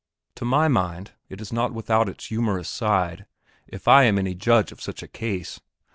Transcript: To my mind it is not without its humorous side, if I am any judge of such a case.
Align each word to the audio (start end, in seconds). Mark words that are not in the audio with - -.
To 0.37 0.45
my 0.45 0.67
mind 0.67 1.11
it 1.29 1.39
is 1.39 1.53
not 1.53 1.73
without 1.75 2.09
its 2.09 2.25
humorous 2.25 2.67
side, 2.67 3.27
if 3.67 3.87
I 3.87 4.05
am 4.05 4.17
any 4.17 4.33
judge 4.33 4.71
of 4.71 4.81
such 4.81 5.03
a 5.03 5.07
case. 5.07 5.59